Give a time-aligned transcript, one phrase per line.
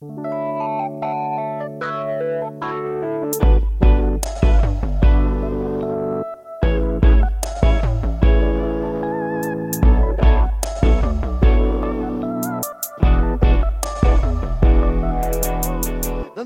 [0.00, 0.14] Dando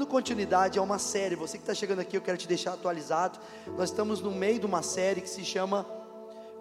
[0.09, 3.39] continuidade a uma série, você que está chegando aqui, eu quero te deixar atualizado.
[3.79, 5.87] Nós estamos no meio de uma série que se chama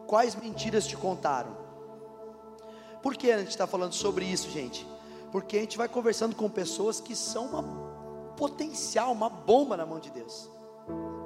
[0.05, 1.57] Quais Mentiras Te Contaram?
[3.01, 4.92] Por que a gente está falando sobre isso, gente?
[5.33, 7.63] Porque a gente vai conversando com pessoas que são uma
[8.37, 10.47] potencial, uma bomba na mão de Deus.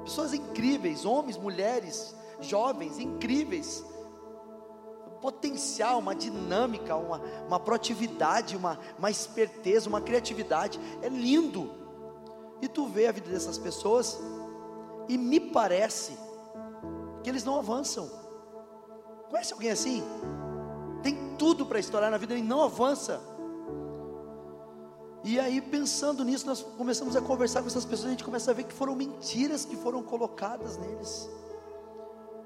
[0.02, 3.84] Pessoas incríveis, homens, mulheres, jovens, incríveis.
[5.20, 10.80] Potencial, uma dinâmica, uma, uma proatividade, uma, uma esperteza, uma criatividade.
[11.02, 11.70] É lindo.
[12.62, 14.18] E tu vê a vida dessas pessoas
[15.06, 16.16] e me parece
[17.22, 18.08] que eles não avançam.
[19.28, 20.02] Conhece alguém assim?
[21.02, 23.36] Tem tudo para estourar na vida e não avança.
[25.24, 28.54] E aí, pensando nisso, nós começamos a conversar com essas pessoas, a gente começa a
[28.54, 31.28] ver que foram mentiras que foram colocadas neles.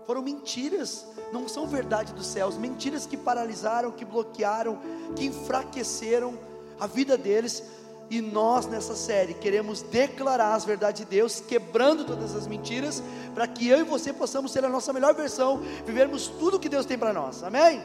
[0.06, 4.80] Foram mentiras, não são verdade dos céus, mentiras que paralisaram, que bloquearam,
[5.14, 6.38] que enfraqueceram
[6.80, 7.62] a vida deles
[8.10, 13.02] e nós nessa série queremos declarar as verdades de Deus, quebrando todas as mentiras,
[13.34, 16.84] para que eu e você possamos ser a nossa melhor versão, vivermos tudo que Deus
[16.84, 17.42] tem para nós.
[17.42, 17.82] Amém?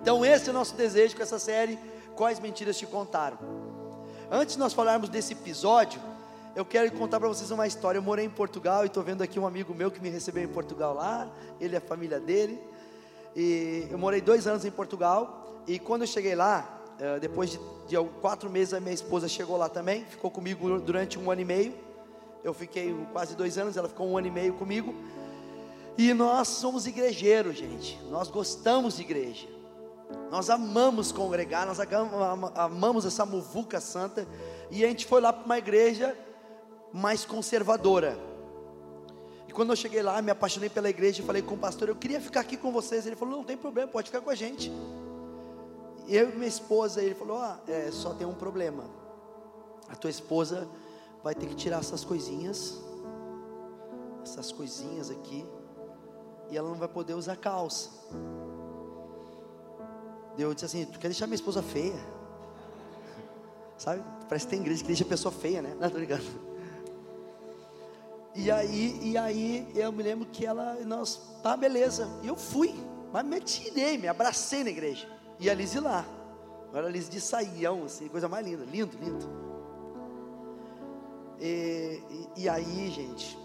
[0.00, 1.78] Então esse é o nosso desejo com essa série,
[2.16, 3.38] quais mentiras te contaram.
[4.34, 6.00] Antes de nós falarmos desse episódio,
[6.56, 7.98] eu quero contar para vocês uma história.
[7.98, 10.48] Eu morei em Portugal e estou vendo aqui um amigo meu que me recebeu em
[10.48, 11.30] Portugal lá,
[11.60, 12.58] ele é a família dele.
[13.36, 17.60] E eu morei dois anos em Portugal e quando eu cheguei lá, eh, depois de,
[17.86, 21.44] de quatro meses, a minha esposa chegou lá também, ficou comigo durante um ano e
[21.44, 21.74] meio.
[22.42, 24.94] Eu fiquei quase dois anos, ela ficou um ano e meio comigo.
[25.98, 28.00] E nós somos igrejeiros, gente.
[28.08, 29.46] Nós gostamos de igreja.
[30.30, 31.78] Nós amamos congregar, nós
[32.54, 34.26] amamos essa muvuca santa.
[34.70, 36.16] E a gente foi lá para uma igreja
[36.92, 38.18] mais conservadora.
[39.46, 41.96] E quando eu cheguei lá, me apaixonei pela igreja e falei com o pastor: Eu
[41.96, 43.06] queria ficar aqui com vocês.
[43.06, 44.72] Ele falou: Não tem problema, pode ficar com a gente
[46.08, 48.84] eu e minha esposa, ele falou: ah, é, só tem um problema.
[49.88, 50.68] A tua esposa
[51.22, 52.80] vai ter que tirar essas coisinhas,
[54.22, 55.46] essas coisinhas aqui,
[56.50, 57.90] e ela não vai poder usar calça.
[60.38, 61.98] Eu disse assim: Tu quer deixar minha esposa feia?
[63.76, 64.02] Sabe?
[64.28, 65.76] Parece que tem igreja que deixa a pessoa feia, né?
[65.78, 66.24] Não, tô ligado.
[68.34, 72.08] E aí, e aí eu me lembro que ela, nós, tá, beleza.
[72.22, 72.74] E eu fui,
[73.12, 75.06] mas me tirei, me abracei na igreja
[75.38, 76.06] e a Liz lá.
[76.68, 79.28] Agora a Liz de saião, assim, coisa mais linda, lindo, lindo.
[81.40, 82.00] E,
[82.36, 83.36] e, e aí, gente,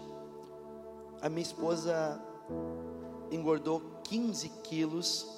[1.20, 2.22] a minha esposa
[3.30, 5.37] engordou 15 quilos,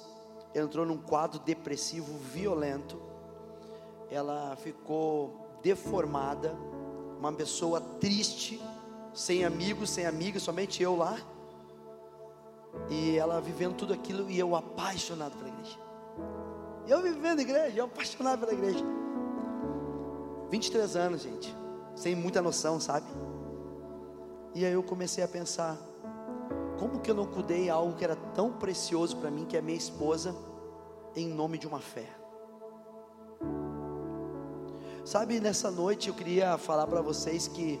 [0.53, 3.01] entrou num quadro depressivo violento,
[4.09, 6.53] ela ficou deformada,
[7.19, 8.61] uma pessoa triste,
[9.13, 11.17] sem amigos, sem amigas, somente eu lá.
[12.89, 15.77] E ela vivendo tudo aquilo e eu apaixonado pela igreja.
[16.87, 18.83] Eu vivendo igreja, eu apaixonado pela igreja.
[20.49, 21.55] 23 anos, gente,
[21.95, 23.07] sem muita noção, sabe?
[24.53, 25.77] E aí eu comecei a pensar,
[26.81, 29.77] como que eu não cuidei algo que era tão precioso para mim, que é minha
[29.77, 30.35] esposa,
[31.15, 32.09] em nome de uma fé?
[35.05, 37.79] Sabe, nessa noite eu queria falar para vocês que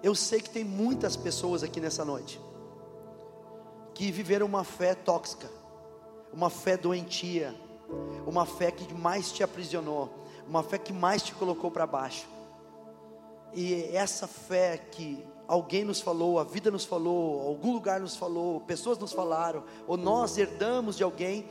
[0.00, 2.40] eu sei que tem muitas pessoas aqui nessa noite
[3.94, 5.50] que viveram uma fé tóxica
[6.32, 7.52] uma fé doentia,
[8.24, 10.08] uma fé que mais te aprisionou,
[10.46, 12.28] uma fé que mais te colocou para baixo.
[13.52, 18.60] E essa fé que alguém nos falou, a vida nos falou, algum lugar nos falou,
[18.60, 21.46] pessoas nos falaram, ou nós herdamos de alguém,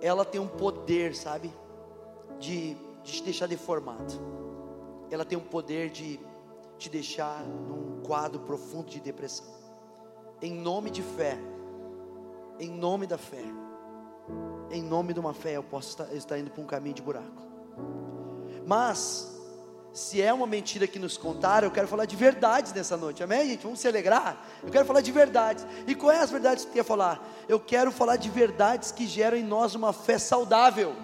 [0.00, 1.52] ela tem um poder, sabe,
[2.38, 4.12] de, de te deixar deformado.
[5.10, 6.20] Ela tem um poder de
[6.76, 9.46] te deixar num quadro profundo de depressão.
[10.42, 11.38] Em nome de fé,
[12.58, 13.44] em nome da fé.
[14.70, 17.42] Em nome de uma fé, eu posso estar, estar indo para um caminho de buraco.
[18.66, 19.33] Mas,
[19.94, 23.50] se é uma mentira que nos contaram, eu quero falar de verdades nessa noite, amém,
[23.50, 23.62] gente?
[23.62, 24.44] Vamos se alegrar?
[24.60, 25.64] Eu quero falar de verdades.
[25.86, 27.28] E quais é as verdades que eu quero falar?
[27.48, 30.96] Eu quero falar de verdades que geram em nós uma fé saudável.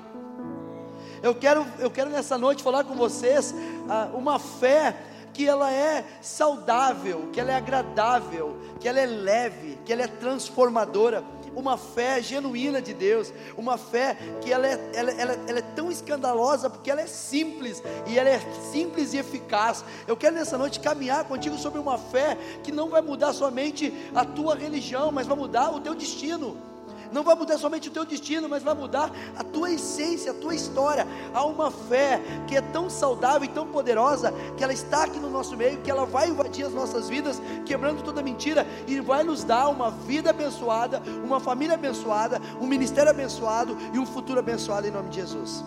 [1.22, 3.54] Eu quero, eu quero nessa noite falar com vocês
[3.88, 4.96] ah, uma fé
[5.32, 10.08] que ela é saudável, que ela é agradável, que ela é leve, que ela é
[10.08, 11.22] transformadora
[11.55, 15.91] uma fé genuína de Deus, uma fé que ela é, ela, ela, ela é tão
[15.91, 18.41] escandalosa porque ela é simples e ela é
[18.73, 19.85] simples e eficaz.
[20.06, 24.25] Eu quero nessa noite caminhar contigo sobre uma fé que não vai mudar somente a
[24.25, 26.69] tua religião, mas vai mudar o teu destino.
[27.12, 30.54] Não vai mudar somente o teu destino, mas vai mudar a tua essência, a tua
[30.54, 31.06] história.
[31.34, 35.30] Há uma fé que é tão saudável e tão poderosa que ela está aqui no
[35.30, 39.44] nosso meio, que ela vai invadir as nossas vidas, quebrando toda mentira e vai nos
[39.44, 44.90] dar uma vida abençoada, uma família abençoada, um ministério abençoado e um futuro abençoado em
[44.90, 45.64] nome de Jesus.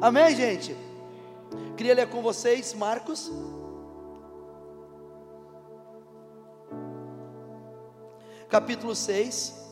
[0.00, 0.76] Amém, gente?
[1.76, 3.30] Queria ler com vocês Marcos
[8.48, 9.65] capítulo 6,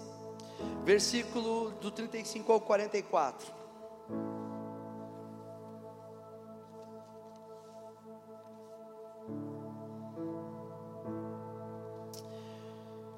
[0.85, 3.53] versículo do 35 ao 44.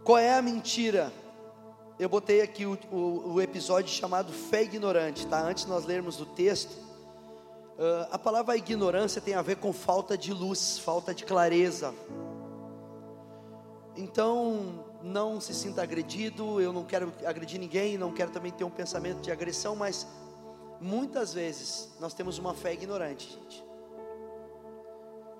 [0.07, 1.13] Qual é a mentira?
[1.99, 5.41] Eu botei aqui o, o, o, episódio chamado Fé Ignorante, tá?
[5.41, 10.33] Antes nós lermos o texto, uh, a palavra ignorância tem a ver com falta de
[10.33, 11.93] luz, falta de clareza.
[13.97, 18.71] Então, não se sinta agredido, eu não quero agredir ninguém, não quero também ter um
[18.71, 20.07] pensamento de agressão, mas
[20.81, 23.65] muitas vezes nós temos uma fé ignorante, gente.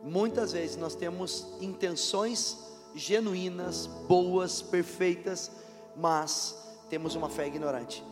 [0.03, 2.59] Muitas vezes nós temos intenções
[2.95, 5.51] genuínas, boas, perfeitas,
[5.97, 6.55] mas
[6.89, 8.05] temos uma fé ignorante.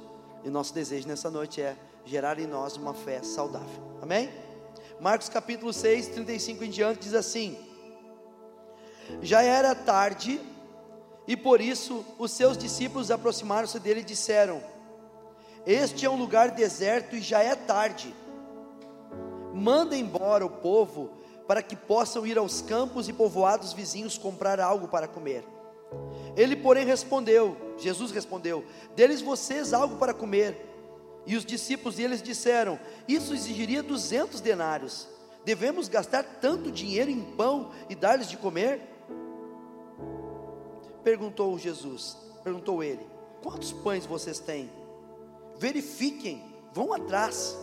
[0.42, 3.82] E nosso desejo nessa noite é gerar em nós uma fé saudável.
[4.02, 4.30] Amém?
[5.00, 7.56] Marcos capítulo 6, 35 em diante diz assim:
[9.22, 10.40] Já era tarde,
[11.26, 14.62] e por isso os seus discípulos aproximaram-se dele e disseram:
[15.66, 18.14] Este é um lugar deserto e já é tarde.
[19.52, 21.10] Manda embora o povo
[21.46, 25.44] para que possam ir aos campos e povoados vizinhos comprar algo para comer.
[26.36, 30.72] Ele, porém, respondeu: Jesus respondeu: Deles vocês algo para comer.
[31.26, 32.78] E os discípulos deles disseram:
[33.08, 35.08] Isso exigiria duzentos denários.
[35.44, 38.93] Devemos gastar tanto dinheiro em pão e dar-lhes de comer?
[41.04, 43.06] Perguntou Jesus, perguntou ele:
[43.42, 44.70] Quantos pães vocês têm?
[45.58, 46.42] Verifiquem,
[46.72, 47.56] vão atrás.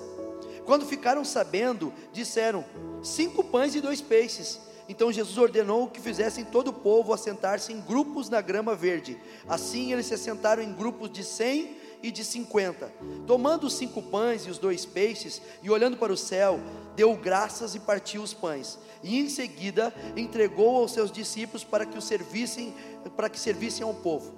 [0.64, 2.64] Quando ficaram sabendo, disseram:
[3.04, 4.60] Cinco pães e dois peixes.
[4.88, 9.18] Então Jesus ordenou que fizessem todo o povo assentar-se em grupos na grama verde.
[9.48, 12.92] Assim eles se assentaram em grupos de cem e de cinquenta.
[13.26, 16.60] Tomando os cinco pães e os dois peixes, e olhando para o céu,
[16.96, 18.78] deu graças e partiu os pães.
[19.04, 22.74] E em seguida entregou aos seus discípulos para que o servissem
[23.10, 24.34] para que servissem ao povo.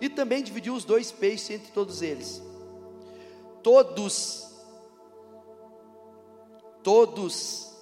[0.00, 2.42] E também dividiu os dois peixes entre todos eles.
[3.62, 4.46] Todos,
[6.82, 7.72] todos,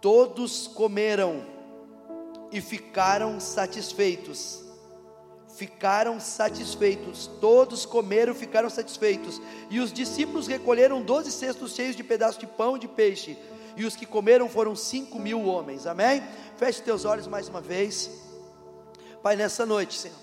[0.00, 1.44] todos comeram
[2.50, 4.64] e ficaram satisfeitos.
[5.56, 9.40] Ficaram satisfeitos, todos comeram e ficaram satisfeitos.
[9.68, 13.36] E os discípulos recolheram doze cestos cheios de pedaços de pão e de peixe.
[13.76, 15.86] E os que comeram foram cinco mil homens.
[15.86, 16.22] Amém?
[16.56, 18.29] Feche teus olhos mais uma vez.
[19.22, 20.16] Pai, nessa noite, Senhor,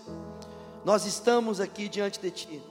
[0.83, 2.61] nós estamos aqui diante de Ti,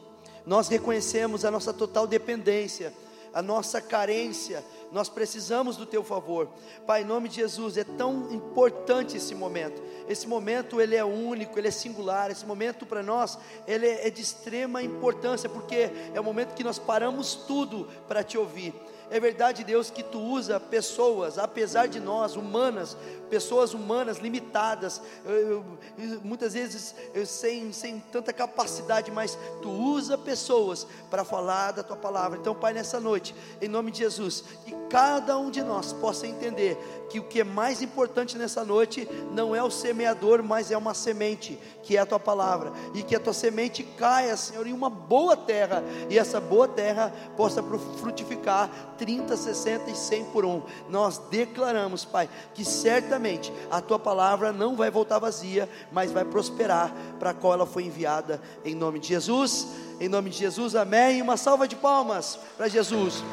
[0.44, 2.92] nós reconhecemos a nossa total dependência,
[3.32, 6.48] a nossa carência, nós precisamos do Teu favor,
[6.84, 11.60] Pai, em nome de Jesus, é tão importante esse momento, esse momento ele é único,
[11.60, 16.24] ele é singular, esse momento para nós, ele é de extrema importância, porque é o
[16.24, 18.74] momento que nós paramos tudo para Te ouvir,
[19.10, 22.96] é verdade, Deus, que tu usa pessoas, apesar de nós, humanas,
[23.30, 25.64] pessoas humanas limitadas, eu,
[25.98, 31.82] eu, muitas vezes eu, sem, sem tanta capacidade, mas tu usa pessoas para falar da
[31.82, 32.38] tua palavra.
[32.38, 36.76] Então, Pai, nessa noite, em nome de Jesus, que cada um de nós possa entender
[37.08, 40.94] que o que é mais importante nessa noite não é o semeador, mas é uma
[40.94, 44.90] semente, que é a tua palavra, e que a tua semente caia, Senhor, em uma
[44.90, 47.62] boa terra, e essa boa terra possa
[47.98, 50.62] frutificar 30, 60 e 100 por um.
[50.88, 56.94] Nós declaramos, Pai, que certamente a tua palavra não vai voltar vazia, mas vai prosperar
[57.18, 59.68] para qual ela foi enviada, em nome de Jesus.
[59.98, 61.22] Em nome de Jesus, amém.
[61.22, 63.24] Uma salva de palmas para Jesus.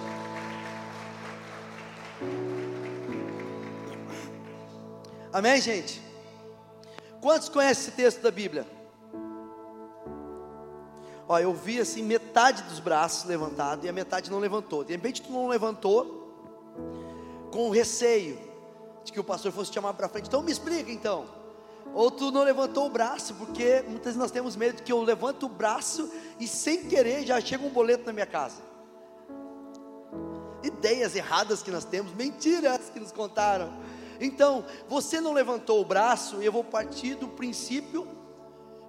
[5.32, 6.02] Amém, gente?
[7.20, 8.68] Quantos conhecem esse texto da Bíblia?
[11.28, 14.84] Ó, eu vi assim metade dos braços levantados e a metade não levantou.
[14.84, 16.24] De repente tu não levantou
[17.52, 18.38] com receio
[19.04, 20.28] de que o pastor fosse te chamar para frente.
[20.28, 21.26] Então me explica então.
[21.94, 25.46] Ou tu não levantou o braço, porque muitas vezes nós temos medo que eu levanto
[25.46, 28.62] o braço e sem querer já chega um boleto na minha casa.
[30.64, 33.72] Ideias erradas que nós temos, mentiras que nos contaram.
[34.20, 38.08] Então, você não levantou o braço, eu vou partir do princípio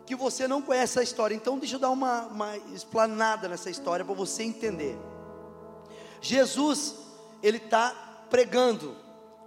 [0.06, 1.34] que você não conhece a história.
[1.34, 4.98] Então, deixa eu dar uma, uma explanada nessa história para você entender.
[6.20, 6.94] Jesus,
[7.42, 8.96] ele está pregando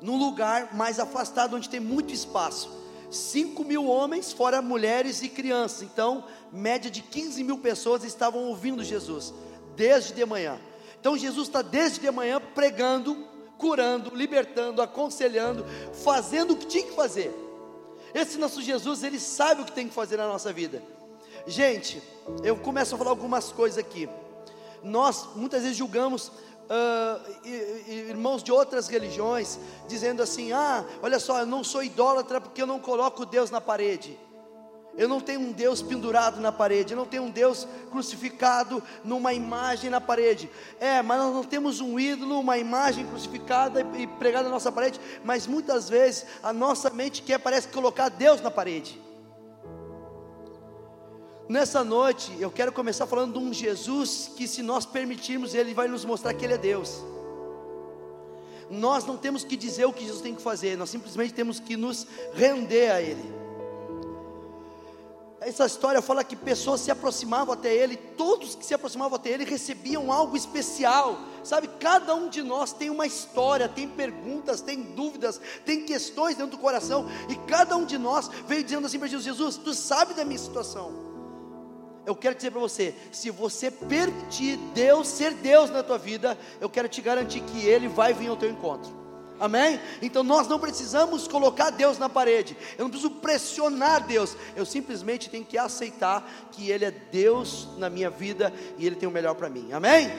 [0.01, 2.69] num lugar mais afastado, onde tem muito espaço.
[3.09, 5.81] 5 mil homens, fora mulheres e crianças.
[5.83, 9.33] Então, média de 15 mil pessoas estavam ouvindo Jesus,
[9.75, 10.59] desde de manhã.
[10.99, 15.65] Então, Jesus está desde de manhã pregando, curando, libertando, aconselhando,
[16.03, 17.46] fazendo o que tinha que fazer.
[18.13, 20.81] Esse nosso Jesus, ele sabe o que tem que fazer na nossa vida.
[21.45, 22.01] Gente,
[22.43, 24.09] eu começo a falar algumas coisas aqui.
[24.83, 27.47] Nós muitas vezes julgamos uh,
[27.87, 32.67] irmãos de outras religiões, dizendo assim: ah, olha só, eu não sou idólatra porque eu
[32.67, 34.17] não coloco Deus na parede.
[34.97, 39.31] Eu não tenho um Deus pendurado na parede, eu não tenho um Deus crucificado numa
[39.31, 40.49] imagem na parede.
[40.79, 44.99] É, mas nós não temos um ídolo, uma imagem crucificada e pregada na nossa parede,
[45.23, 48.99] mas muitas vezes a nossa mente quer parece colocar Deus na parede.
[51.47, 55.87] Nessa noite, eu quero começar falando de um Jesus que, se nós permitirmos, Ele vai
[55.87, 57.03] nos mostrar que Ele é Deus.
[58.67, 61.77] Nós não temos que dizer o que Jesus tem que fazer, nós simplesmente temos que
[61.77, 63.46] nos render a Ele.
[65.47, 69.45] Essa história fala que pessoas se aproximavam até Ele, todos que se aproximavam até Ele
[69.45, 71.69] recebiam algo especial, sabe?
[71.79, 76.57] Cada um de nós tem uma história, tem perguntas, tem dúvidas, tem questões dentro do
[76.57, 80.25] coração, e cada um de nós veio dizendo assim para Jesus: Jesus, tu sabe da
[80.25, 81.07] minha situação
[82.05, 86.69] eu quero dizer para você: se você permitir Deus ser Deus na tua vida, eu
[86.69, 89.06] quero te garantir que Ele vai vir ao teu encontro.
[89.39, 89.79] Amém?
[90.01, 95.29] Então nós não precisamos colocar Deus na parede, eu não preciso pressionar Deus, eu simplesmente
[95.29, 99.35] tenho que aceitar que Ele é Deus na minha vida e Ele tem o melhor
[99.35, 99.71] para mim.
[99.71, 100.11] Amém?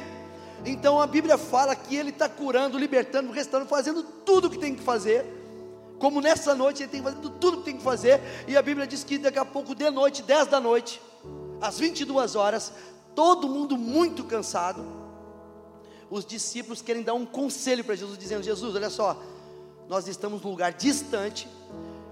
[0.64, 4.74] Então a Bíblia fala que Ele está curando, libertando, restaurando, fazendo tudo o que tem
[4.74, 5.26] que fazer.
[5.98, 8.86] Como nessa noite Ele tem fazendo tudo o que tem que fazer, e a Bíblia
[8.86, 11.02] diz que daqui a pouco, de noite, 10 da noite,
[11.60, 12.72] às 22 horas,
[13.16, 15.07] todo mundo muito cansado.
[16.10, 19.20] Os discípulos querem dar um conselho para Jesus, dizendo: Jesus, olha só,
[19.88, 21.48] nós estamos num lugar distante,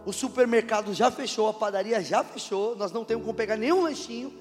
[0.05, 4.33] o supermercado já fechou, a padaria já fechou, nós não temos como pegar nenhum lanchinho.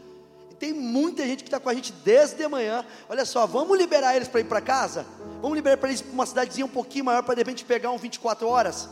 [0.52, 2.86] E tem muita gente que está com a gente desde de manhã.
[3.10, 5.06] Olha só, vamos liberar eles para ir para casa?
[5.42, 7.98] Vamos liberar para eles para uma cidadezinha um pouquinho maior para de repente pegar um
[7.98, 8.88] 24 horas?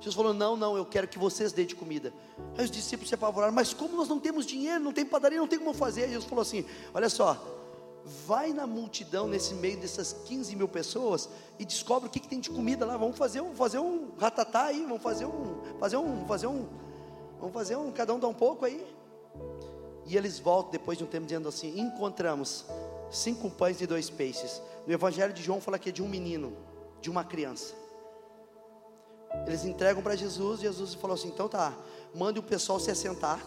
[0.00, 2.12] Jesus falou: Não, não, eu quero que vocês deem de comida.
[2.56, 5.48] Aí os discípulos se apavoraram: Mas como nós não temos dinheiro, não tem padaria, não
[5.48, 6.08] tem como fazer?
[6.08, 7.57] Jesus falou assim: Olha só,
[8.26, 12.40] vai na multidão nesse meio dessas 15 mil pessoas e descobre o que, que tem
[12.40, 12.96] de comida lá.
[12.96, 16.66] Vamos fazer um, fazer um ratatá aí, vamos fazer um, fazer um, fazer um,
[17.38, 18.86] vamos fazer um, cada um dá um pouco aí.
[20.06, 22.64] E eles voltam depois de um tempo dizendo assim: Encontramos
[23.10, 24.62] cinco pães e dois peixes.
[24.86, 26.56] No Evangelho de João fala que é de um menino,
[27.00, 27.74] de uma criança.
[29.46, 31.76] Eles entregam para Jesus, Jesus falou assim: então tá,
[32.14, 33.44] mande o pessoal se assentar,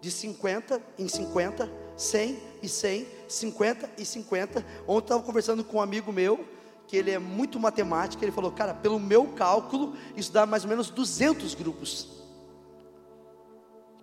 [0.00, 4.64] de 50 em 50, 100 e 100, 50 e 50.
[4.86, 6.44] Ontem estava conversando com um amigo meu,
[6.86, 10.70] que ele é muito matemático, ele falou: cara, pelo meu cálculo, isso dá mais ou
[10.70, 12.20] menos 200 grupos.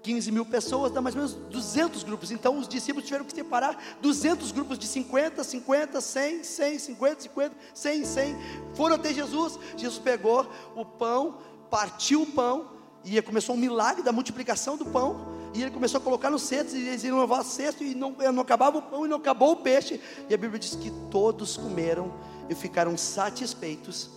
[0.07, 2.31] 15 mil pessoas, dá mais ou menos 200 grupos.
[2.31, 7.55] Então os discípulos tiveram que separar 200 grupos de 50, 50, 100, 100, 50, 50,
[7.73, 8.35] 100, 100.
[8.73, 9.59] Foram até Jesus.
[9.75, 12.76] Jesus pegou o pão, partiu o pão,
[13.07, 15.37] e começou um milagre da multiplicação do pão.
[15.53, 18.41] E ele começou a colocar nos cestos, e eles iam levar cesto, e não, não
[18.41, 19.99] acabava o pão, e não acabou o peixe.
[20.29, 22.13] E a Bíblia diz que todos comeram
[22.49, 24.09] e ficaram satisfeitos.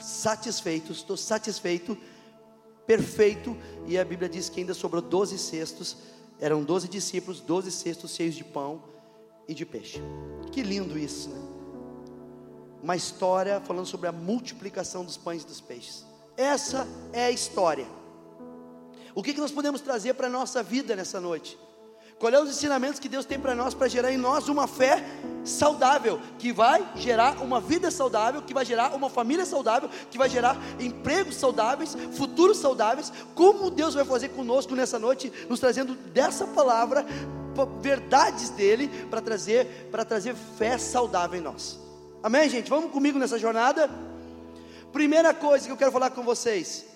[0.00, 1.96] Satisfeitos, estou satisfeito
[2.86, 3.56] perfeito,
[3.86, 5.96] e a Bíblia diz que ainda sobrou 12 cestos,
[6.38, 8.82] eram 12 discípulos, 12 cestos cheios de pão
[9.48, 10.00] e de peixe.
[10.52, 11.40] Que lindo isso, né?
[12.82, 16.05] Uma história falando sobre a multiplicação dos pães e dos peixes.
[16.36, 17.86] Essa é a história.
[19.14, 21.58] O que, que nós podemos trazer para a nossa vida nessa noite?
[22.18, 25.04] Qual é os ensinamentos que Deus tem para nós para gerar em nós uma fé
[25.44, 30.28] saudável, que vai gerar uma vida saudável, que vai gerar uma família saudável, que vai
[30.28, 33.12] gerar empregos saudáveis, futuros saudáveis.
[33.34, 37.04] Como Deus vai fazer conosco nessa noite, nos trazendo dessa palavra
[37.80, 41.78] verdades dele para trazer para trazer fé saudável em nós.
[42.22, 42.68] Amém, gente?
[42.68, 43.90] Vamos comigo nessa jornada?
[44.92, 46.86] Primeira coisa que eu quero falar com vocês,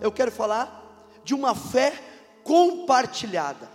[0.00, 0.80] eu quero falar
[1.24, 1.92] de uma fé
[2.42, 3.68] compartilhada.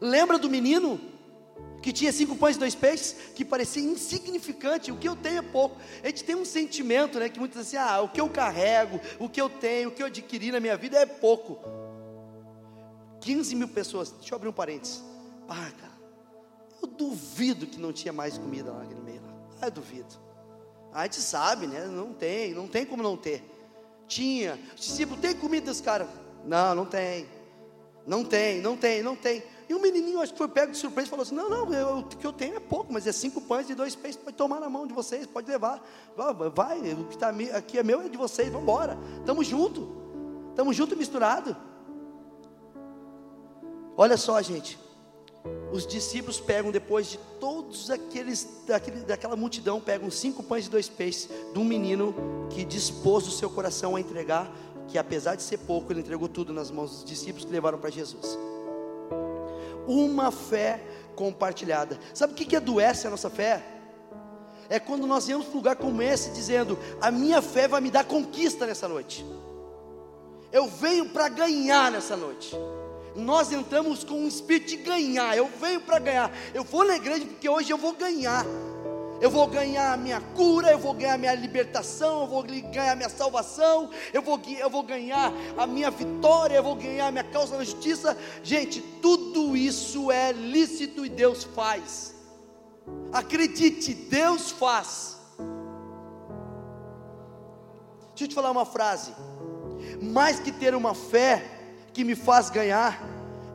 [0.00, 1.00] Lembra do menino
[1.84, 5.42] que tinha cinco pães e dois peixes, que parecia insignificante, o que eu tenho é
[5.42, 5.76] pouco.
[6.02, 8.98] A gente tem um sentimento, né, que muitos dizem assim, ah, o que eu carrego,
[9.18, 11.58] o que eu tenho, o que eu adquiri na minha vida é pouco.
[13.20, 15.02] 15 mil pessoas, deixa eu abrir um parênteses.
[15.46, 15.92] Ah, cara,
[16.82, 19.20] eu duvido que não tinha mais comida lá naquele meio.
[19.60, 20.14] Ah, eu duvido.
[20.94, 21.86] A gente sabe, né?
[21.86, 23.42] Não tem, não tem como não ter.
[24.06, 24.56] Tinha.
[24.76, 26.08] Os discípulos, tem comida desse cara?
[26.46, 27.26] Não, não tem.
[28.06, 29.42] Não tem, não tem, não tem.
[29.68, 32.04] E o menininho, acho que foi pego de surpresa falou assim: Não, não, eu, o
[32.04, 34.20] que eu tenho é pouco, mas é cinco pães e dois peixes.
[34.22, 35.84] Pode tomar na mão de vocês, pode levar.
[36.54, 38.96] Vai, o que está aqui é meu, é de vocês, vamos embora.
[39.18, 39.84] Estamos juntos,
[40.50, 41.56] estamos juntos misturados.
[43.96, 44.78] Olha só, gente.
[45.74, 50.88] Os discípulos pegam, depois de todos aqueles, daquele, daquela multidão, pegam cinco pães e dois
[50.88, 52.14] peixes de um menino
[52.48, 54.50] que dispôs o seu coração a entregar,
[54.86, 57.90] que apesar de ser pouco, ele entregou tudo nas mãos dos discípulos que levaram para
[57.90, 58.38] Jesus.
[59.86, 60.80] Uma fé
[61.16, 61.98] compartilhada.
[62.14, 63.62] Sabe o que, que adoece a nossa fé?
[64.68, 67.90] É quando nós viemos para um lugar como esse, dizendo: A minha fé vai me
[67.90, 69.26] dar conquista nessa noite.
[70.50, 72.56] Eu venho para ganhar nessa noite
[73.14, 75.36] nós entramos com um espírito de ganhar.
[75.36, 76.32] Eu venho para ganhar.
[76.52, 78.44] Eu vou na igreja porque hoje eu vou ganhar.
[79.20, 82.92] Eu vou ganhar a minha cura, eu vou ganhar a minha libertação, eu vou ganhar
[82.92, 87.10] a minha salvação, eu vou, eu vou ganhar a minha vitória, eu vou ganhar a
[87.10, 88.18] minha causa na justiça.
[88.42, 92.14] Gente, tudo isso é lícito e Deus faz.
[93.12, 95.16] Acredite, Deus faz.
[98.10, 99.12] Deixa eu te falar uma frase.
[100.02, 101.53] Mais que ter uma fé,
[101.94, 103.00] que me faz ganhar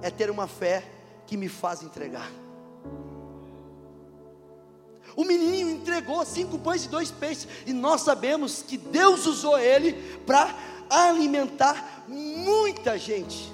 [0.01, 0.83] é ter uma fé
[1.27, 2.31] que me faz entregar.
[5.15, 9.93] O menininho entregou cinco pães e dois peixes, e nós sabemos que Deus usou ele
[10.25, 10.55] para
[10.89, 13.53] alimentar muita gente.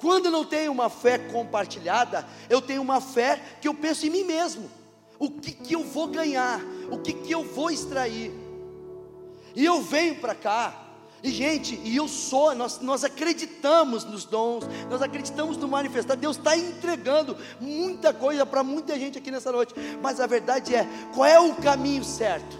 [0.00, 4.10] Quando eu não tenho uma fé compartilhada, eu tenho uma fé que eu penso em
[4.10, 4.70] mim mesmo.
[5.18, 6.60] O que, que eu vou ganhar?
[6.90, 8.32] O que, que eu vou extrair?
[9.54, 10.87] E eu venho para cá,
[11.22, 16.16] e gente, e eu sou, nós, nós acreditamos nos dons, nós acreditamos no manifestar.
[16.16, 19.74] Deus está entregando muita coisa para muita gente aqui nessa noite.
[20.00, 22.56] Mas a verdade é, qual é o caminho certo?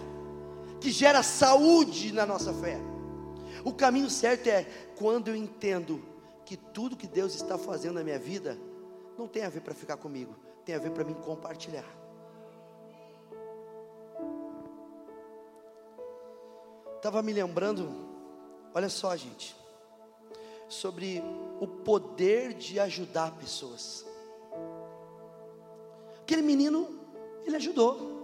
[0.81, 2.77] Que gera saúde na nossa fé.
[3.63, 4.65] O caminho certo é
[4.97, 6.03] quando eu entendo
[6.45, 8.57] que tudo que Deus está fazendo na minha vida
[9.17, 10.35] não tem a ver para ficar comigo,
[10.65, 11.85] tem a ver para mim compartilhar.
[16.97, 18.08] Estava me lembrando
[18.73, 19.55] Olha só, gente,
[20.67, 21.23] sobre
[21.59, 24.05] o poder de ajudar pessoas.
[26.21, 26.99] Aquele menino,
[27.45, 28.17] ele ajudou.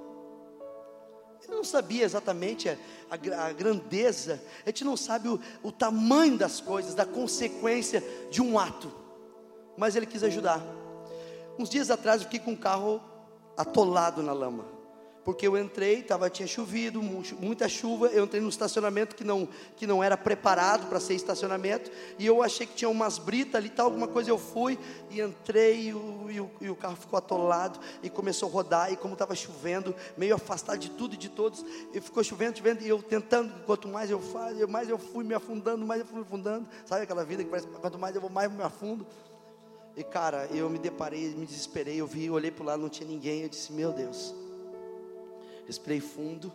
[1.44, 2.78] Ele não sabia exatamente a,
[3.10, 8.42] a, a grandeza, a gente não sabe o, o tamanho das coisas, da consequência de
[8.42, 8.92] um ato,
[9.78, 10.62] mas ele quis ajudar.
[11.58, 13.02] Uns dias atrás eu fiquei com o carro
[13.58, 14.75] atolado na lama
[15.26, 19.88] porque eu entrei, tava, tinha chovido, muita chuva, eu entrei num estacionamento que não, que
[19.88, 23.88] não era preparado para ser estacionamento, e eu achei que tinha umas britas ali, tal,
[23.88, 24.78] alguma coisa, eu fui,
[25.10, 28.94] e entrei, e o, e o, e o carro ficou atolado, e começou a rodar,
[28.94, 32.84] e como estava chovendo, meio afastado de tudo e de todos, e ficou chovendo, chovendo,
[32.84, 36.18] e eu tentando, quanto mais eu faço, mais eu fui me afundando, mais eu fui
[36.18, 39.08] me afundando, sabe aquela vida que parece, quanto mais eu vou, mais eu me afundo,
[39.98, 43.10] e cara, eu me deparei, me desesperei, eu vi, olhei para o lado, não tinha
[43.10, 44.45] ninguém, eu disse, meu Deus,
[45.66, 46.52] respirei fundo,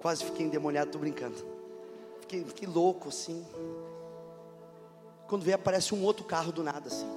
[0.00, 1.36] quase fiquei endemoniado, estou brincando.
[2.20, 3.44] Fiquei, fiquei louco assim.
[5.26, 7.08] Quando veio, aparece um outro carro do nada assim.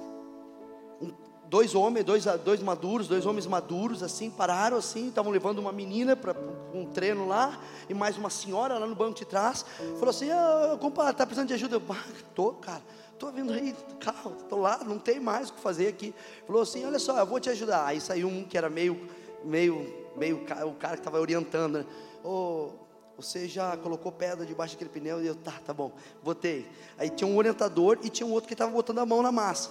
[1.00, 1.12] Um,
[1.46, 6.14] dois homens, dois, dois maduros, dois homens maduros assim, pararam assim, estavam levando uma menina
[6.14, 6.34] para
[6.72, 9.64] um treino lá, e mais uma senhora lá no banco de trás,
[9.94, 11.76] falou assim, ah, compadre, tá precisando de ajuda?
[11.76, 12.82] Eu, ah, tô, cara,
[13.18, 16.14] tô vindo aí, carro, tô lá, não tem mais o que fazer aqui.
[16.46, 17.84] Falou assim, olha só, eu vou te ajudar.
[17.84, 19.08] Aí saiu um que era meio,
[19.44, 21.86] meio meio o cara que estava orientando, né?
[22.24, 22.70] Oh,
[23.16, 25.22] você já colocou pedra debaixo daquele pneu?
[25.22, 25.92] E eu, tá, tá bom,
[26.22, 26.66] botei.
[26.96, 29.70] Aí tinha um orientador e tinha um outro que estava botando a mão na massa.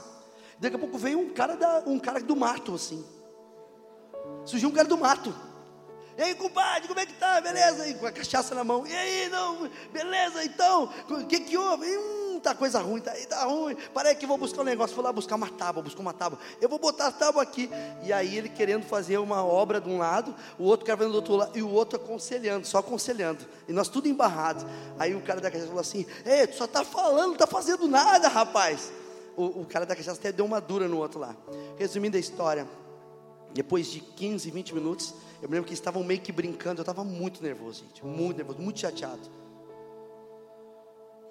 [0.60, 3.04] Daqui a pouco veio um cara, da, um cara do mato, assim.
[4.46, 5.34] Surgiu um cara do mato.
[6.18, 7.40] E aí, compadre, como é que tá?
[7.40, 7.88] Beleza?
[7.88, 8.86] E com a cachaça na mão.
[8.86, 10.92] E aí, não, beleza, então?
[11.10, 11.88] O que que houve?
[11.88, 13.76] Hum, tá coisa ruim, tá tá ruim.
[13.94, 14.96] Parei que vou buscar um negócio.
[14.96, 16.40] Vou lá buscar uma tábua, buscar uma tábua.
[16.62, 17.70] Eu vou botar a tábua aqui.
[18.04, 21.36] E aí ele querendo fazer uma obra de um lado, o outro querendo do outro
[21.36, 23.46] lado, e o outro aconselhando, só aconselhando.
[23.68, 24.66] E nós tudo embarrados.
[24.98, 27.88] Aí o cara da cachaça falou assim: Ei, tu só tá falando, não tá fazendo
[27.88, 28.92] nada, rapaz.
[29.36, 31.36] O, o cara da cachaça até deu uma dura no outro lá.
[31.78, 32.68] Resumindo a história,
[33.54, 37.04] depois de 15, 20 minutos, eu me lembro que estavam meio que brincando, eu estava
[37.04, 39.22] muito nervoso, gente, muito nervoso, muito chateado.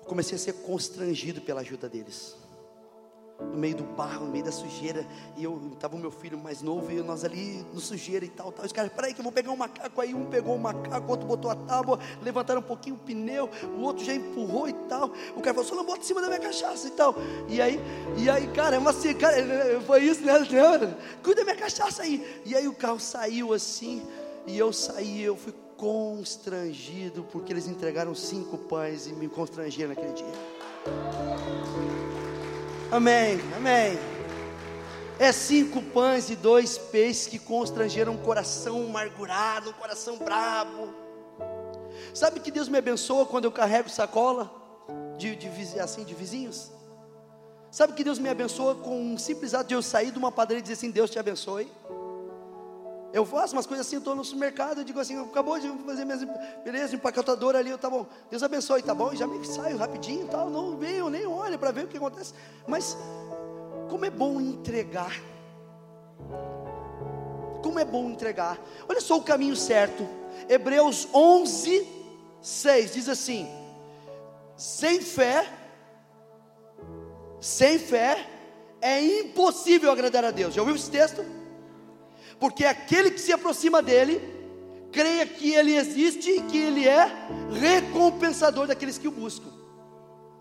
[0.09, 2.37] Comecei a ser constrangido pela ajuda deles
[3.41, 6.61] no meio do barro, no meio da sujeira, e eu estava o meu filho mais
[6.61, 8.65] novo, e nós ali no sujeira e tal, tal.
[8.65, 11.09] Os caras, peraí que eu vou pegar um macaco aí, um pegou o um macaco,
[11.09, 15.13] outro botou a tábua, levantaram um pouquinho o pneu, o outro já empurrou e tal.
[15.37, 17.15] O cara falou, só não bota em cima da minha cachaça e tal.
[17.49, 17.81] E aí,
[18.17, 19.37] e aí, cara, é uma assim, cara,
[19.87, 20.35] foi isso, né?
[21.23, 22.43] Cuida da minha cachaça aí.
[22.45, 24.03] E aí o carro saiu assim,
[24.47, 30.13] e eu saí, eu fui constrangido, porque eles entregaram cinco pães e me constrangeram naquele
[30.13, 30.27] dia.
[32.91, 33.99] Amém, amém.
[35.21, 40.93] É cinco pães e dois peixes que constrangeram um coração amargurado, um coração bravo.
[42.13, 44.51] Sabe que Deus me abençoa quando eu carrego sacola
[45.17, 45.49] de, de,
[45.81, 46.73] assim, de vizinhos?
[47.71, 50.59] Sabe que Deus me abençoa com um simples ato de eu sair de uma padaria
[50.59, 51.71] e dizer assim: Deus te abençoe.
[53.13, 56.05] Eu faço umas coisas assim, eu estou no supermercado, eu digo assim, acabou de fazer
[56.05, 56.21] minhas,
[56.63, 60.29] beleza, empacotadora ali, tá bom, Deus abençoe, tá bom, e já me saio rapidinho e
[60.29, 62.35] tal, não venho, nem olho para ver o que acontece,
[62.67, 62.99] mas
[63.89, 65.13] como é bom entregar,
[67.63, 70.07] como é bom entregar, olha só o caminho certo,
[70.47, 71.89] Hebreus 11,
[72.43, 73.49] 6 diz assim:
[74.55, 75.51] sem fé,
[77.41, 78.27] sem fé,
[78.83, 81.38] é impossível agradar a Deus, já ouviu esse texto?
[82.39, 84.21] Porque aquele que se aproxima dele,
[84.93, 87.11] creia que ele existe e que ele é
[87.53, 89.51] recompensador daqueles que o buscam.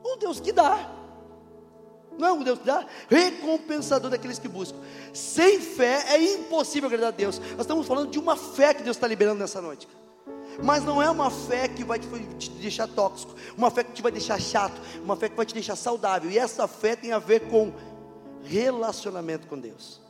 [0.06, 0.90] Um Deus que dá,
[2.18, 4.78] não é um Deus que dá, recompensador daqueles que buscam.
[5.14, 7.40] Sem fé é impossível agradar a Deus.
[7.40, 9.88] Nós estamos falando de uma fé que Deus está liberando nessa noite.
[10.64, 14.12] Mas não é uma fé que vai te deixar tóxico, uma fé que te vai
[14.12, 16.32] deixar chato, uma fé que vai te deixar saudável.
[16.32, 17.72] E essa fé tem a ver com
[18.44, 20.07] relacionamento com Deus.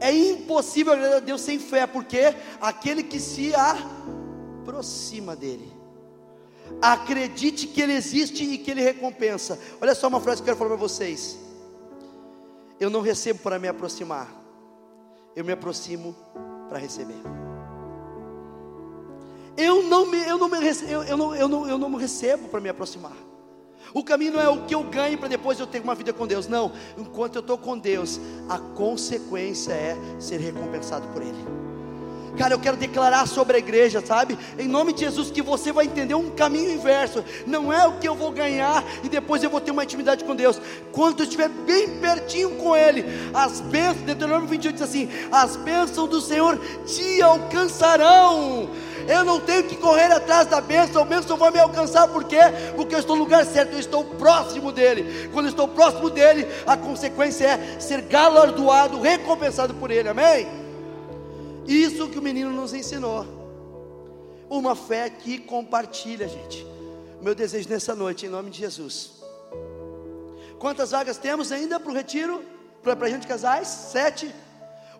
[0.00, 5.72] É impossível agradar a Deus sem fé, porque aquele que se aproxima dele,
[6.80, 9.58] acredite que Ele existe e que Ele recompensa.
[9.80, 11.38] Olha só uma frase que eu quero falar para vocês.
[12.78, 14.32] Eu não recebo para me aproximar,
[15.34, 16.14] eu me aproximo
[16.68, 17.20] para receber.
[19.56, 20.58] Eu não me, eu não me,
[20.88, 23.27] eu, não, eu não, eu não recebo para me aproximar.
[23.92, 26.26] O caminho não é o que eu ganho para depois eu ter uma vida com
[26.26, 26.46] Deus.
[26.46, 31.68] Não, enquanto eu estou com Deus, a consequência é ser recompensado por Ele.
[32.38, 34.38] Cara, eu quero declarar sobre a igreja, sabe?
[34.56, 37.24] Em nome de Jesus, que você vai entender um caminho inverso.
[37.44, 40.36] Não é o que eu vou ganhar e depois eu vou ter uma intimidade com
[40.36, 40.60] Deus.
[40.92, 46.08] Quando eu estiver bem pertinho com Ele, as bênçãos, Deuteronômio 28 diz assim: As bênçãos
[46.08, 48.70] do Senhor te alcançarão.
[49.08, 52.40] Eu não tenho que correr atrás da bênção, a bênção vai me alcançar, por quê?
[52.76, 55.30] Porque eu estou no lugar certo, eu estou próximo dele.
[55.32, 60.46] Quando eu estou próximo dele, a consequência é ser galardoado, recompensado por ele, amém?
[61.66, 63.26] Isso que o menino nos ensinou.
[64.50, 66.66] Uma fé que compartilha, gente.
[67.22, 69.12] Meu desejo nessa noite, em nome de Jesus.
[70.58, 72.42] Quantas vagas temos ainda para o retiro?
[72.82, 73.68] Para a gente casais?
[73.68, 74.34] Sete.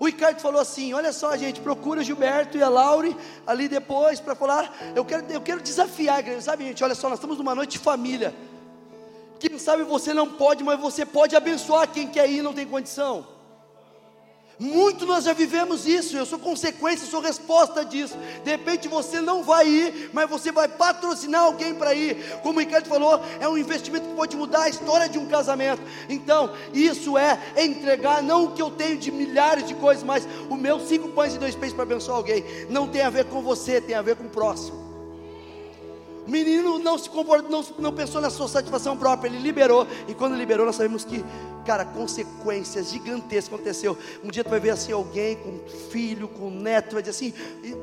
[0.01, 4.35] O Ricardo falou assim: olha só, gente, procura Gilberto e a Laure ali depois para
[4.35, 4.73] falar.
[4.95, 6.83] Eu quero, eu quero desafiar sabe, gente?
[6.85, 8.35] Olha só, nós estamos numa noite de família.
[9.39, 12.67] Quem sabe você não pode, mas você pode abençoar quem quer ir e não tem
[12.67, 13.38] condição.
[14.59, 18.16] Muito nós já vivemos isso, eu sou consequência, eu sou resposta disso.
[18.42, 22.40] De repente você não vai ir, mas você vai patrocinar alguém para ir.
[22.42, 25.81] Como o Ricardo falou, é um investimento que pode mudar a história de um casamento.
[26.09, 30.57] Então, isso é entregar não o que eu tenho de milhares de coisas, mas o
[30.57, 32.44] meu cinco pães e dois peixes para abençoar alguém.
[32.68, 34.88] Não tem a ver com você, tem a ver com o próximo.
[36.29, 39.87] Menino não se comportou, não, não pensou na sua satisfação própria, ele liberou.
[40.07, 41.25] E quando liberou, nós sabemos que
[41.69, 43.95] cara, consequências gigantescas aconteceu.
[44.25, 45.59] Um dia tu vai ver assim alguém com
[45.91, 47.35] filho, com neto, vai dizer assim,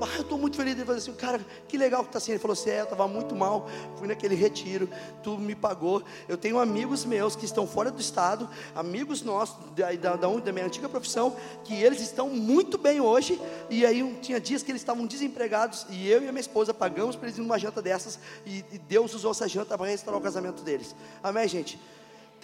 [0.02, 0.74] ah, eu estou muito feliz.
[0.74, 2.32] Ele vai dizer assim, cara, que legal que está assim.
[2.32, 4.90] Ele falou assim, é, eu estava muito mal, fui naquele retiro,
[5.22, 6.02] tu me pagou.
[6.28, 10.52] Eu tenho amigos meus que estão fora do estado, amigos nossos da, da, da, da
[10.52, 13.40] minha antiga profissão, que eles estão muito bem hoje.
[13.70, 16.74] E aí um, tinha dias que eles estavam desempregados e eu e a minha esposa
[16.74, 20.24] pagamos para eles numa janta dessas e, e Deus usou essa janta para restaurar o
[20.24, 20.96] casamento deles.
[21.22, 21.80] Amém, gente?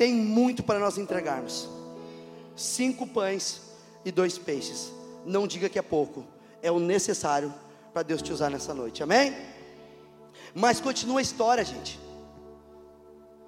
[0.02, 1.70] tem muito para nós entregarmos.
[2.56, 3.62] Cinco pães
[4.04, 4.92] e dois peixes.
[5.26, 6.26] Não diga que é pouco,
[6.60, 7.54] é o necessário
[7.94, 9.36] para Deus te usar nessa noite, amém?
[10.56, 12.00] Mas continua a história, gente.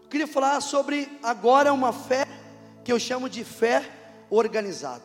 [0.04, 2.28] Eu queria falar sobre agora uma fé
[2.84, 3.90] que eu chamo de fé
[4.30, 5.02] organizada.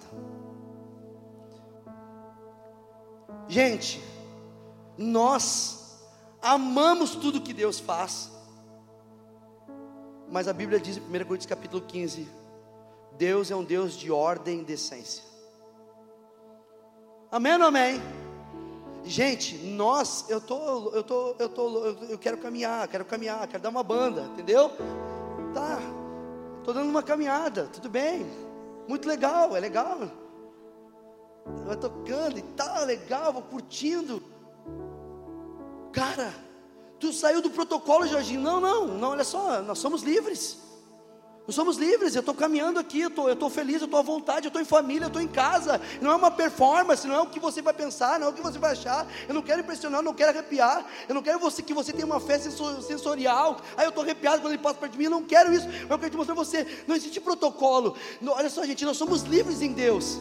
[3.49, 4.03] Gente,
[4.99, 5.78] nós
[6.43, 8.31] amamos tudo que Deus faz,
[10.31, 12.29] mas a Bíblia diz em 1 Coríntios capítulo 15:
[13.17, 15.25] Deus é um Deus de ordem e decência.
[17.31, 18.01] Amém ou amém?
[19.05, 23.71] Gente, nós, eu tô, eu tô, eu tô, eu quero caminhar, quero caminhar, quero dar
[23.71, 24.71] uma banda, entendeu?
[25.55, 25.79] Tá,
[26.63, 28.27] tô dando uma caminhada, tudo bem,
[28.87, 29.99] muito legal, é legal.
[31.65, 34.23] Vai tocando e tá legal, vou curtindo.
[35.93, 36.33] Cara,
[36.99, 38.41] Tu saiu do protocolo, Jorginho.
[38.41, 40.59] Não, não, não, olha só, nós somos livres.
[41.47, 44.49] Nós somos livres, eu estou caminhando aqui, eu estou feliz, eu estou à vontade, eu
[44.49, 45.81] estou em família, eu estou em casa.
[45.99, 48.43] Não é uma performance, não é o que você vai pensar, não é o que
[48.43, 49.07] você vai achar.
[49.27, 50.85] Eu não quero impressionar, eu não quero arrepiar.
[51.09, 53.63] Eu não quero você, que você tenha uma fé sensorial.
[53.79, 55.67] Aí eu estou arrepiado quando ele passa perto de mim, eu não quero isso.
[55.67, 56.85] Mas eu quero te mostrar você.
[56.87, 57.97] Não existe protocolo.
[58.27, 60.19] Olha só, gente, nós somos livres em Deus.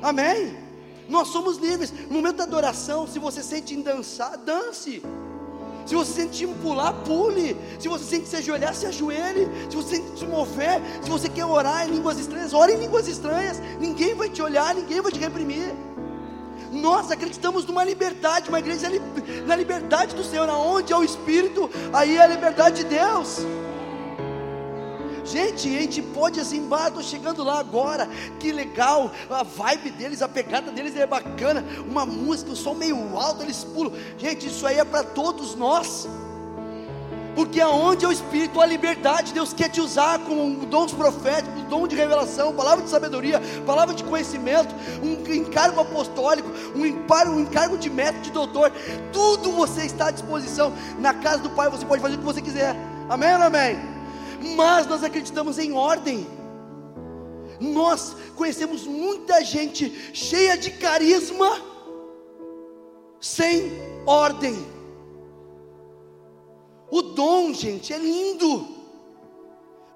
[0.00, 0.65] Amém?
[1.08, 1.92] Nós somos livres.
[2.08, 5.02] No momento da adoração, se você sente em dançar, dance.
[5.86, 7.56] Se você sente pular, pule.
[7.78, 9.48] Se você sente se ajoelhar, se ajoelhe.
[9.70, 13.06] Se você sente se mover, se você quer orar em línguas estranhas, ore em línguas
[13.06, 13.60] estranhas.
[13.78, 15.72] Ninguém vai te olhar, ninguém vai te reprimir.
[16.72, 18.88] Nós acreditamos numa liberdade, uma igreja
[19.46, 23.38] na liberdade do Senhor, aonde é o Espírito, aí é a liberdade de Deus.
[25.26, 28.08] Gente, a gente pode assim, bah, estou chegando lá agora,
[28.38, 32.96] que legal, a vibe deles, a pegada deles é bacana, uma música, o som meio
[33.18, 33.92] alto, eles pulam.
[34.16, 36.08] Gente, isso aí é para todos nós.
[37.34, 41.86] Porque aonde é o Espírito, a liberdade, Deus quer te usar com dons proféticos, dom
[41.86, 47.76] de revelação, palavra de sabedoria, palavra de conhecimento, um encargo apostólico, um encargo, um encargo
[47.76, 48.72] de método, de doutor,
[49.12, 50.72] tudo você está à disposição.
[50.98, 52.74] Na casa do Pai você pode fazer o que você quiser.
[53.08, 53.95] Amém ou amém?
[54.54, 56.26] Mas nós acreditamos em ordem.
[57.60, 61.60] Nós conhecemos muita gente cheia de carisma,
[63.20, 63.72] sem
[64.06, 64.54] ordem.
[66.90, 68.76] O dom, gente, é lindo.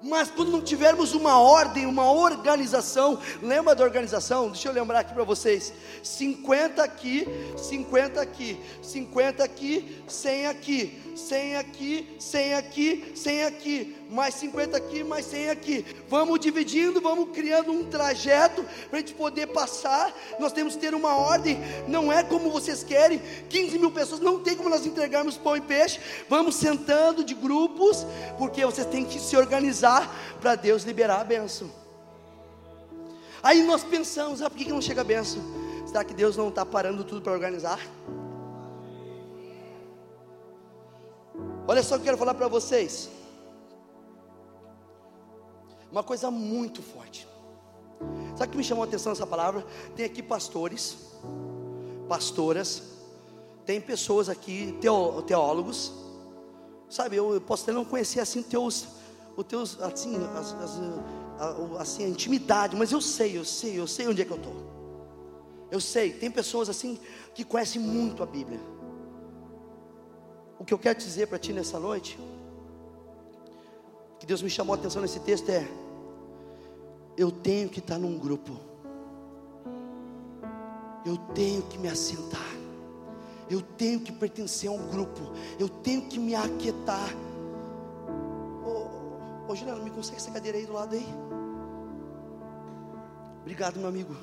[0.03, 4.49] Mas quando não tivermos uma ordem, uma organização, lembra da organização?
[4.49, 11.55] Deixa eu lembrar aqui para vocês: 50 aqui, 50 aqui, 50 aqui, 100 aqui, 100
[11.55, 15.85] aqui, 100 aqui, 100 aqui, mais 50 aqui, mais 100 aqui.
[16.09, 20.13] Vamos dividindo, vamos criando um trajeto para a gente poder passar.
[20.37, 23.21] Nós temos que ter uma ordem, não é como vocês querem.
[23.49, 25.99] 15 mil pessoas, não tem como nós entregarmos pão e peixe.
[26.27, 28.05] Vamos sentando de grupos,
[28.37, 31.71] porque vocês têm que se organizar para Deus liberar a benção.
[33.41, 35.41] Aí nós pensamos, ah, por que, não chega a benção?
[35.87, 37.79] Será que Deus não está parando tudo para organizar?
[41.65, 43.09] Olha só o que eu quero falar para vocês.
[45.91, 47.27] Uma coisa muito forte.
[48.35, 49.65] Sabe o que me chamou a atenção essa palavra?
[49.95, 50.97] Tem aqui pastores,
[52.07, 52.83] pastoras,
[53.65, 54.77] tem pessoas aqui,
[55.27, 55.91] teólogos.
[56.89, 58.87] Sabe, eu, posso até não conhecer assim teus,
[59.37, 60.79] os teus, assim, as, as,
[61.39, 64.37] a, assim, a intimidade, mas eu sei, eu sei, eu sei onde é que eu
[64.37, 64.55] estou.
[65.69, 66.99] Eu sei, tem pessoas assim
[67.33, 68.59] que conhecem muito a Bíblia
[70.61, 72.19] o que eu quero dizer para ti nessa noite,
[74.31, 75.67] Deus me chamou a atenção nesse texto é:
[77.17, 78.53] eu tenho que estar num grupo,
[81.05, 82.39] eu tenho que me assentar,
[83.49, 85.19] eu tenho que pertencer a um grupo,
[85.59, 87.09] eu tenho que me aquietar.
[88.65, 91.05] Ô, ô Juliano, me consegue essa cadeira aí do lado aí?
[93.41, 94.15] Obrigado, meu amigo.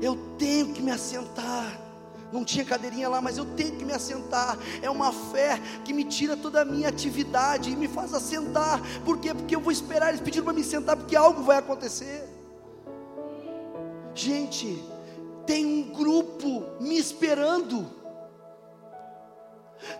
[0.00, 1.85] Eu tenho que me assentar.
[2.32, 4.58] Não tinha cadeirinha lá, mas eu tenho que me assentar.
[4.82, 8.80] É uma fé que me tira toda a minha atividade e me faz assentar.
[9.04, 9.32] Por quê?
[9.32, 12.28] Porque eu vou esperar eles pedindo para me sentar, porque algo vai acontecer.
[14.14, 14.82] Gente,
[15.46, 17.94] tem um grupo me esperando.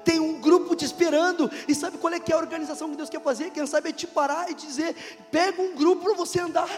[0.04, 1.50] Tem um grupo te esperando.
[1.68, 3.50] E sabe qual é que é a organização que Deus quer fazer?
[3.50, 4.96] Quem sabe é te parar e dizer:
[5.30, 6.68] pega um grupo para você andar.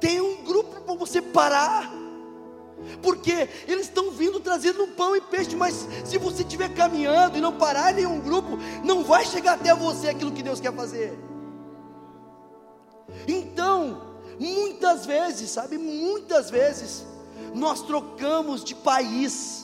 [0.00, 2.03] Tem um grupo para você parar
[3.02, 7.52] porque eles estão vindo trazendo pão e peixe, mas se você estiver caminhando e não
[7.52, 11.18] parar em nenhum grupo, não vai chegar até você aquilo que Deus quer fazer.
[13.26, 14.02] Então,
[14.38, 17.06] muitas vezes, sabe, muitas vezes,
[17.54, 19.63] nós trocamos de país,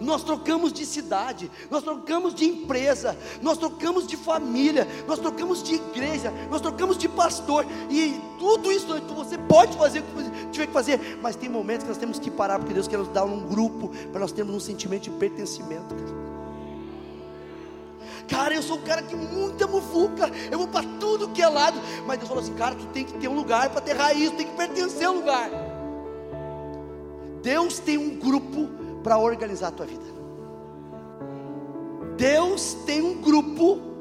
[0.00, 5.74] nós trocamos de cidade, nós trocamos de empresa, nós trocamos de família, nós trocamos de
[5.74, 10.72] igreja, nós trocamos de pastor, e tudo isso você pode fazer o que tiver que
[10.72, 13.46] fazer, mas tem momentos que nós temos que parar, porque Deus quer nos dar um
[13.46, 15.94] grupo, para nós termos um sentimento de pertencimento.
[18.28, 21.78] Cara, eu sou um cara de muita mufuca, eu vou para tudo que é lado,
[22.06, 24.36] mas Deus falou assim: cara, tu tem que ter um lugar para ter raiz, tu
[24.36, 25.50] tem que pertencer a um lugar.
[27.42, 30.04] Deus tem um grupo para organizar a tua vida.
[32.16, 33.94] Deus tem um grupo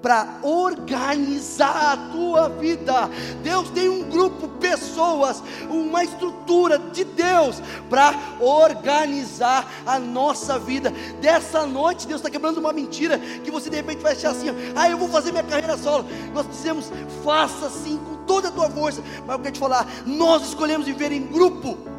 [0.00, 3.10] para organizar a tua vida.
[3.42, 10.92] Deus tem um grupo, pessoas, uma estrutura de Deus para organizar a nossa vida.
[11.20, 14.88] Dessa noite, Deus está quebrando uma mentira que você de repente vai achar assim: ah,
[14.88, 16.06] eu vou fazer minha carreira solo.
[16.32, 16.90] Nós dizemos,
[17.22, 19.02] faça assim com toda a tua força.
[19.26, 21.97] Mas eu quero te falar, nós escolhemos viver em grupo.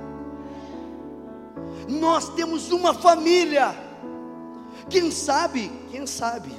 [1.90, 3.76] Nós temos uma família.
[4.90, 6.52] Quem sabe, quem sabe,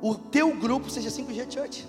[0.00, 1.86] o teu grupo seja 5G Church.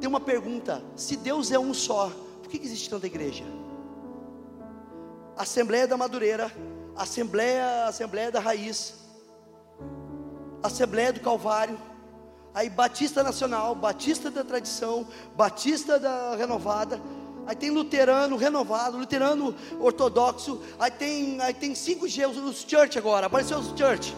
[0.00, 2.10] tem uma pergunta: se Deus é um só,
[2.42, 3.44] por que existe tanta igreja?
[5.36, 6.50] Assembleia da Madureira,
[6.96, 8.94] Assembleia, Assembleia da Raiz,
[10.62, 11.78] Assembleia do Calvário,
[12.54, 17.00] aí Batista Nacional, Batista da Tradição, Batista da Renovada,
[17.48, 23.26] aí tem luterano renovado, luterano ortodoxo, aí tem, aí tem cinco G, os church agora,
[23.26, 24.14] apareceu os church,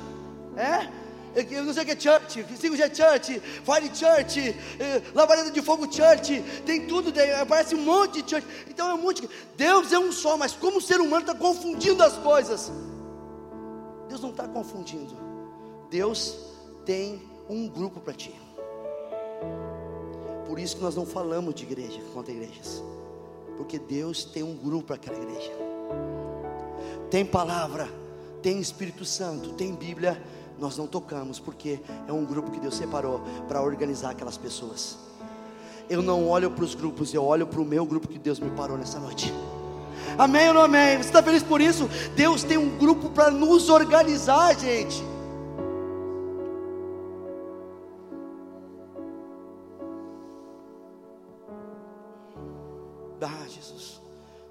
[0.56, 1.00] é?
[1.32, 5.84] Eu não sei o que é church, 5G é church, Fire Church, eh, de Fogo
[5.84, 8.44] Church, tem tudo, aparece um monte de church.
[8.68, 9.30] Então é um monte.
[9.56, 12.72] Deus é um só, mas como o ser humano está confundindo as coisas.
[14.08, 15.16] Deus não está confundindo.
[15.88, 16.36] Deus
[16.84, 18.34] tem um grupo para ti.
[20.48, 22.82] Por isso que nós não falamos de igreja contra igrejas.
[23.60, 25.52] Porque Deus tem um grupo para aquela igreja.
[27.10, 27.86] Tem palavra,
[28.40, 30.18] tem Espírito Santo, tem Bíblia
[30.58, 34.96] nós não tocamos, porque é um grupo que Deus separou para organizar aquelas pessoas.
[35.90, 38.50] Eu não olho para os grupos, eu olho para o meu grupo que Deus me
[38.52, 39.30] parou nessa noite.
[40.16, 40.96] Amém ou não amém?
[40.96, 41.86] Você está feliz por isso?
[42.16, 45.04] Deus tem um grupo para nos organizar, gente.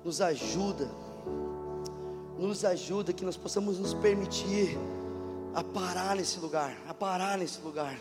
[0.10, 0.90] Nos ajuda,
[2.40, 4.76] nos ajuda que nós possamos nos permitir
[5.54, 7.96] a parar nesse lugar, a parar nesse lugar.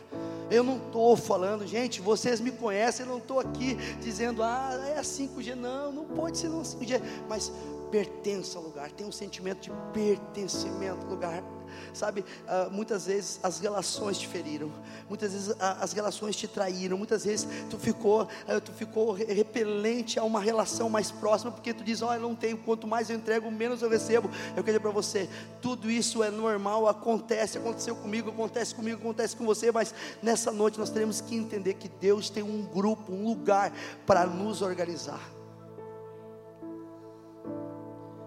[0.51, 5.03] Eu não estou falando, gente, vocês me conhecem, eu não estou aqui dizendo, ah, é
[5.03, 7.53] 5G, não, não pode ser não 5G, mas
[7.90, 11.44] pertença ao lugar, tem um sentimento de pertencimento ao lugar.
[11.92, 14.70] Sabe, uh, muitas vezes as relações te feriram,
[15.09, 20.18] muitas vezes uh, as relações te traíram, muitas vezes tu ficou, uh, tu ficou repelente
[20.18, 23.50] a uma relação mais próxima, porque tu diz, olha, não tenho, quanto mais eu entrego,
[23.50, 24.28] menos eu recebo.
[24.57, 25.28] Eu quero dizer para você,
[25.61, 30.78] tudo isso é normal, acontece, aconteceu comigo, acontece comigo, acontece com você, mas nessa noite
[30.78, 33.72] nós teremos que entender que Deus tem um grupo, um lugar
[34.07, 35.20] para nos organizar.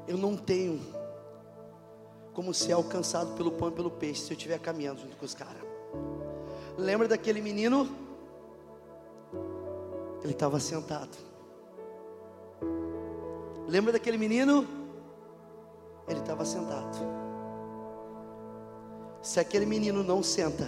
[0.08, 0.82] Eu não tenho
[2.34, 5.34] como ser alcançado pelo pão e pelo peixe se eu estiver caminhando junto com os
[5.34, 5.62] caras.
[6.78, 7.90] Lembra daquele menino?
[10.24, 11.18] Ele estava sentado.
[13.68, 14.68] Lembra daquele menino?
[16.08, 16.98] Ele estava sentado.
[19.22, 20.68] Se aquele menino não senta,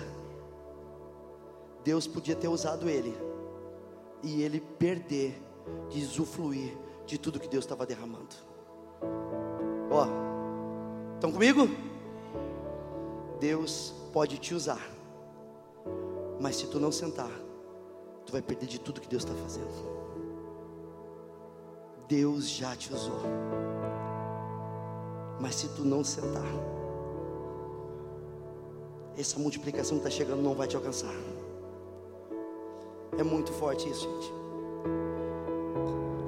[1.83, 3.15] Deus podia ter usado ele
[4.21, 5.41] e ele perder
[5.89, 8.35] de usufruir de tudo que Deus estava derramando.
[9.91, 10.32] Ó,
[11.23, 11.69] estão comigo?
[13.39, 14.81] Deus pode te usar,
[16.37, 17.31] mas se tu não sentar,
[18.25, 19.93] tu vai perder de tudo que Deus está fazendo.
[22.09, 23.21] Deus já te usou,
[25.39, 26.43] mas se tu não sentar,
[29.17, 31.15] essa multiplicação que está chegando não vai te alcançar.
[33.17, 34.33] É muito forte isso, gente.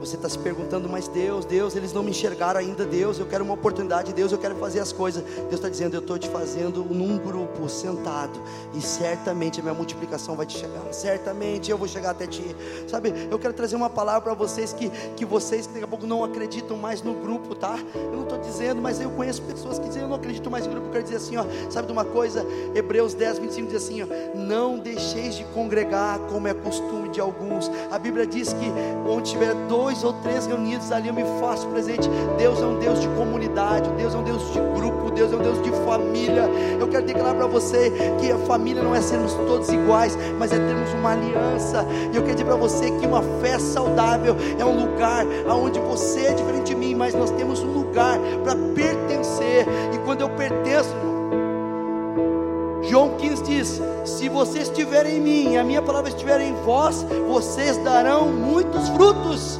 [0.06, 3.44] Você está se perguntando, mas Deus, Deus, eles não me enxergaram ainda, Deus, eu quero
[3.44, 5.24] uma oportunidade, Deus, eu quero fazer as coisas.
[5.24, 8.40] Deus está dizendo, eu estou te fazendo num grupo, sentado,
[8.74, 12.56] e certamente a minha multiplicação vai te chegar, certamente eu vou chegar até ti.
[12.88, 16.06] Sabe, eu quero trazer uma palavra para vocês que, que vocês que daqui a pouco
[16.06, 17.76] não acreditam mais no grupo, tá?
[17.96, 20.72] Eu não estou dizendo, mas eu conheço pessoas que dizem, eu não acredito mais no
[20.72, 20.88] grupo.
[20.88, 22.46] Eu quero dizer assim, ó, sabe de uma coisa?
[22.76, 27.72] Hebreus 10, 25 diz assim, ó, não deixeis de congregar como é costume de alguns.
[27.92, 28.72] A Bíblia diz que
[29.08, 32.10] onde tiver dois dois ou três reunidos ali, eu me faço presente.
[32.38, 35.40] Deus é um Deus de comunidade, Deus é um Deus de grupo, Deus é um
[35.40, 36.50] Deus de família.
[36.80, 40.58] Eu quero declarar para você que a família não é sermos todos iguais, mas é
[40.58, 41.86] termos uma aliança.
[42.12, 46.26] E eu quero dizer para você que uma fé saudável é um lugar onde você
[46.26, 49.66] é diferente de mim, mas nós temos um lugar para pertencer.
[49.94, 50.94] E quando eu pertenço,
[52.84, 57.06] João 15 diz: Se vocês estiverem em mim e a minha palavra estiver em vós,
[57.28, 59.58] vocês darão muitos frutos.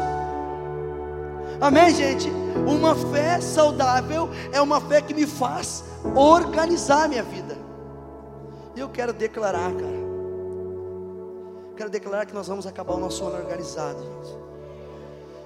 [1.60, 2.30] Amém, gente?
[2.68, 5.84] Uma fé saudável é uma fé que me faz
[6.16, 7.58] organizar minha vida.
[8.76, 10.06] E eu quero declarar, cara.
[11.76, 14.45] Quero declarar que nós vamos acabar o nosso ano organizado, gente.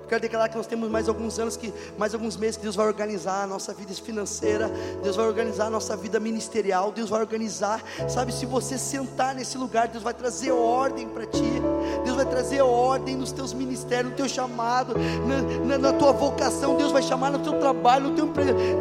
[0.10, 2.88] Quero declarar que nós temos mais alguns anos, que mais alguns meses que Deus vai
[2.88, 4.68] organizar a nossa vida financeira,
[5.04, 9.56] Deus vai organizar a nossa vida ministerial, Deus vai organizar, sabe, se você sentar nesse
[9.56, 11.62] lugar, Deus vai trazer ordem para ti,
[12.04, 14.96] Deus vai trazer ordem nos teus ministérios, no teu chamado,
[15.28, 18.26] na, na, na, tua vocação, Deus vai chamar no teu trabalho, no teu,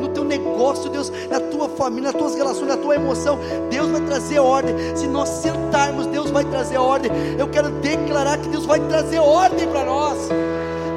[0.00, 3.38] no teu negócio, Deus, na tua família, nas tuas relações, na tua emoção,
[3.68, 4.74] Deus vai trazer ordem.
[4.96, 7.10] Se nós sentarmos, Deus vai trazer ordem.
[7.38, 10.28] Eu quero declarar que Deus vai trazer ordem para nós.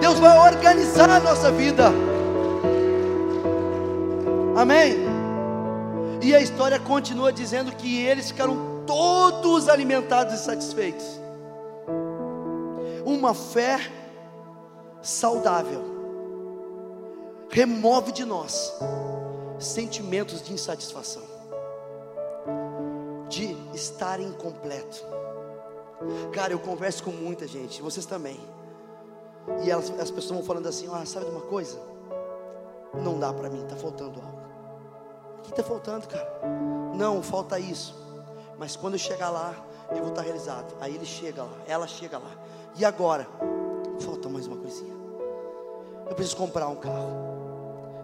[0.02, 1.92] Deus vai organizar a nossa vida.
[4.58, 4.96] Amém?
[6.24, 11.06] E a história continua dizendo que eles ficaram todos alimentados e satisfeitos.
[13.06, 13.80] uma fé
[15.02, 15.84] saudável
[17.50, 18.74] remove de nós
[19.60, 21.24] sentimentos de insatisfação,
[23.30, 25.06] de estar incompleto.
[26.32, 28.40] Cara, eu converso com muita gente, vocês também.
[29.64, 31.80] E elas, as pessoas vão falando assim: ah, sabe de uma coisa?
[32.94, 34.42] Não dá para mim, está faltando algo.
[35.40, 36.42] O que está faltando, cara?
[36.94, 37.96] Não, falta isso.
[38.58, 39.56] Mas quando eu chegar lá,
[39.92, 40.74] eu vou estar realizado.
[40.80, 42.32] Aí ele chega lá, ela chega lá.
[42.78, 43.28] E agora?
[44.00, 44.94] Falta mais uma coisinha.
[46.08, 47.32] Eu preciso comprar um carro.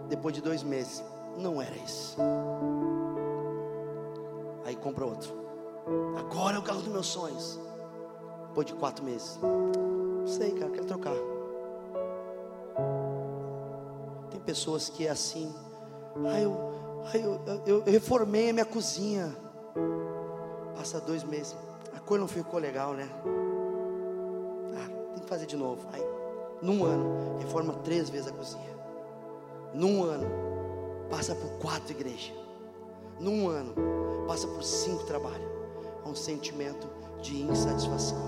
[0.08, 1.04] Depois de dois meses,
[1.36, 2.16] não era isso.
[4.64, 5.32] Aí compra outro.
[6.18, 7.58] Agora é o carro dos meus sonhos.
[8.48, 9.38] Depois de quatro meses.
[10.28, 11.14] Sei, cara, quero trocar.
[14.30, 15.50] Tem pessoas que é assim.
[16.30, 16.54] Ah, eu,
[17.06, 19.34] ah, eu, eu, eu reformei a minha cozinha.
[20.76, 21.56] Passa dois meses.
[21.96, 23.08] A cor não ficou legal, né?
[24.76, 25.88] Ah, tem que fazer de novo.
[25.94, 26.04] Aí,
[26.60, 28.76] num ano, reforma três vezes a cozinha.
[29.72, 30.26] Num ano,
[31.08, 32.34] passa por quatro igrejas.
[33.18, 33.74] Num ano,
[34.26, 35.48] passa por cinco trabalhos.
[36.04, 36.86] É um sentimento
[37.22, 38.18] de insatisfação.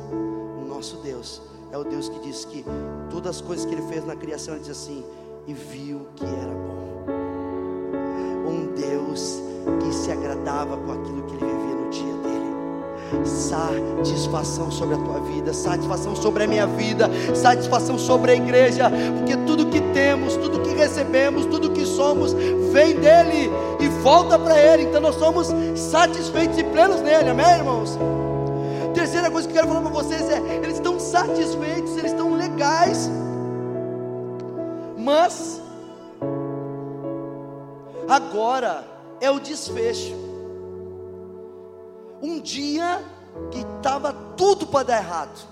[0.62, 1.42] O nosso Deus
[1.72, 2.64] é o Deus que diz que
[3.10, 5.04] todas as coisas que Ele fez na criação, Ele diz assim:
[5.46, 6.80] e viu que era bom.
[8.48, 9.40] Um Deus
[9.80, 13.26] que se agradava com aquilo que Ele vivia no dia dele.
[13.26, 19.36] Satisfação sobre a tua vida, satisfação sobre a minha vida, satisfação sobre a igreja, porque
[19.38, 22.32] tudo que temos, tudo que recebemos, tudo que somos,
[22.72, 23.50] vem dele
[23.80, 24.84] e volta para Ele.
[24.84, 27.98] Então nós somos satisfeitos e plenos nele, amém, irmãos?
[29.00, 33.08] Terceira coisa que eu quero falar para vocês é: eles estão satisfeitos, eles estão legais,
[34.98, 35.58] mas
[38.06, 38.84] agora
[39.18, 40.14] é o desfecho.
[42.20, 43.02] Um dia
[43.50, 45.48] que estava tudo para dar errado,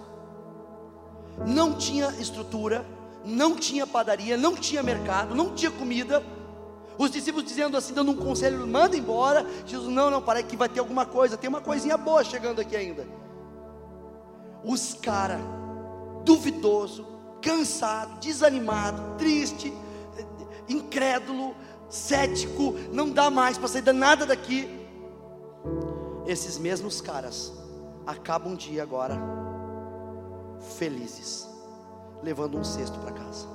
[1.46, 2.84] não tinha estrutura,
[3.24, 6.22] não tinha padaria, não tinha mercado, não tinha comida.
[6.98, 9.46] Os discípulos dizendo assim, dando um conselho, manda embora.
[9.64, 12.76] Jesus, não, não, para que vai ter alguma coisa, tem uma coisinha boa chegando aqui
[12.76, 13.06] ainda.
[14.64, 15.38] Os cara
[16.24, 17.06] duvidoso,
[17.40, 19.72] cansado, desanimado, triste,
[20.68, 21.54] incrédulo,
[21.88, 24.68] cético, não dá mais para sair nada daqui.
[26.26, 27.52] Esses mesmos caras
[28.06, 29.18] acabam um dia agora
[30.76, 31.48] felizes,
[32.22, 33.46] levando um cesto para casa.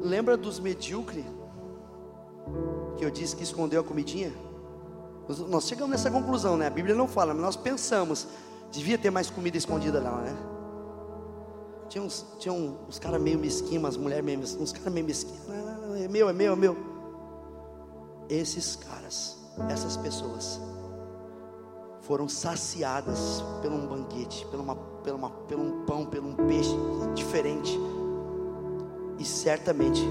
[0.00, 1.24] Lembra dos medíocres
[2.96, 4.32] que eu disse que escondeu a comidinha?
[5.48, 6.66] Nós chegamos nessa conclusão, né?
[6.66, 8.26] A Bíblia não fala, mas nós pensamos,
[8.70, 10.36] devia ter mais comida escondida lá, né?
[11.88, 15.42] Tinha uns, tinha uns caras meio mesquinhos, umas mulheres meio uns caras meio mesquinhos.
[16.02, 16.76] É meu, é meu, é meu.
[18.28, 20.58] Esses caras, essas pessoas,
[22.00, 26.74] foram saciadas por um banquete, por, uma, por, uma, por um pão, por um peixe
[27.14, 27.78] diferente.
[29.18, 30.02] E certamente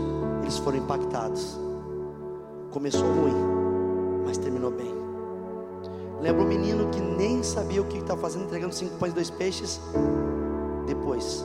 [0.41, 1.59] eles foram impactados.
[2.71, 3.35] Começou ruim,
[4.25, 5.00] mas terminou bem.
[6.21, 9.31] Lembra o menino que nem sabia o que estava fazendo, entregando cinco pães e dois
[9.31, 9.81] peixes?
[10.85, 11.43] Depois,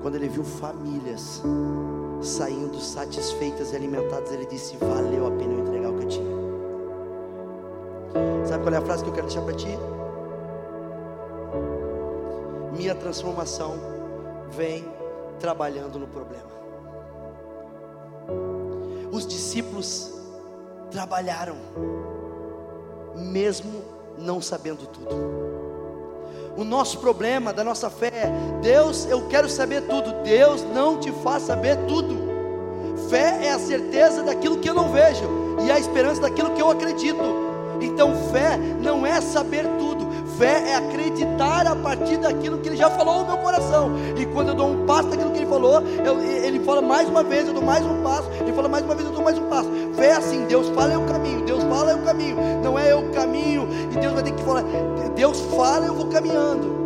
[0.00, 1.42] quando ele viu famílias
[2.22, 6.36] saindo satisfeitas e alimentadas, ele disse: Valeu a pena eu entregar o que eu tinha.
[8.46, 9.76] Sabe qual é a frase que eu quero deixar para ti?
[12.76, 13.74] Minha transformação
[14.50, 14.84] vem
[15.40, 16.46] trabalhando no problema.
[19.10, 20.14] Os discípulos
[20.90, 21.56] trabalharam,
[23.16, 25.56] mesmo não sabendo tudo.
[26.56, 30.22] O nosso problema da nossa fé é: Deus, eu quero saber tudo.
[30.22, 32.26] Deus não te faz saber tudo.
[33.10, 35.24] Fé é a certeza daquilo que eu não vejo
[35.64, 37.46] e a esperança daquilo que eu acredito.
[37.80, 40.08] Então, fé não é saber tudo,
[40.38, 43.90] fé é acreditar a partir daquilo que Ele já falou no meu coração.
[44.16, 47.22] E quando eu dou um passo daquilo que Ele falou, eu, Ele fala mais uma
[47.22, 48.30] vez, eu dou mais um passo.
[48.40, 49.68] Ele fala mais uma vez, eu dou mais um passo.
[49.96, 52.36] Fé é assim: Deus fala é o caminho, Deus fala é o caminho.
[52.62, 54.62] Não é o caminho e Deus vai ter que falar.
[55.14, 56.76] Deus fala, eu vou caminhando.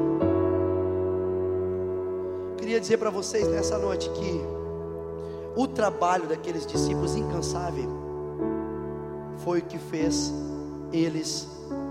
[2.57, 4.41] Queria dizer para vocês nessa noite que
[5.57, 7.91] o trabalho daqueles discípulos incansável
[9.39, 10.33] foi o que fez
[10.93, 11.49] eles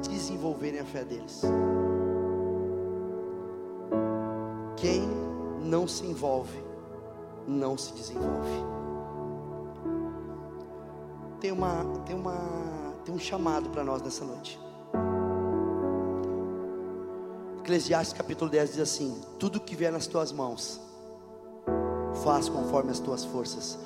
[0.07, 1.41] desenvolverem a fé deles.
[4.78, 5.01] Quem
[5.61, 6.63] não se envolve,
[7.45, 8.78] não se desenvolve.
[11.39, 12.35] Tem uma, tem uma,
[13.05, 14.59] tem um chamado para nós nessa noite.
[17.61, 20.81] Eclesiastes capítulo 10 diz assim: Tudo que vier nas tuas mãos,
[22.23, 23.79] faz conforme as tuas forças.